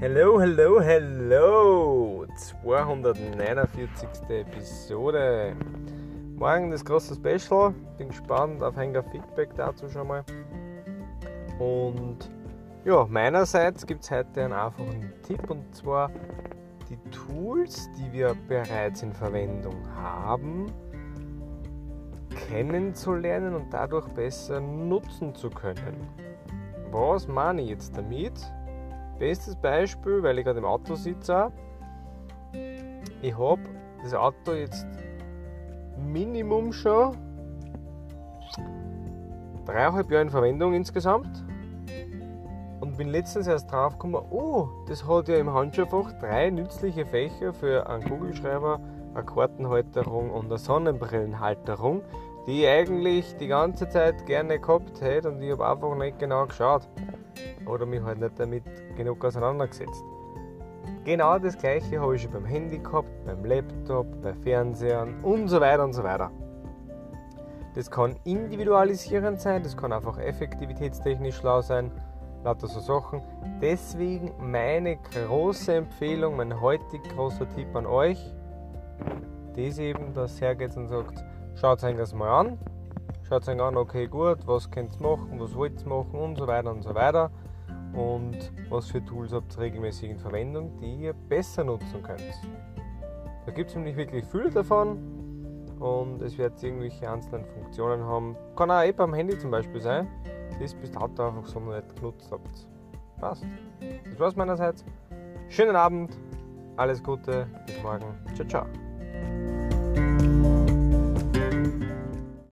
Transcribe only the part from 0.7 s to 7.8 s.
hello! 249. Episode. Morgen das große Special.